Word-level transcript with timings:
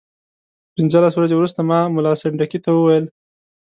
پنځلس 0.75 1.13
ورځې 1.15 1.35
وروسته 1.37 1.59
ما 1.69 1.79
ملا 1.95 2.13
سنډکي 2.21 2.59
ته 2.65 2.69
وویل. 2.73 3.05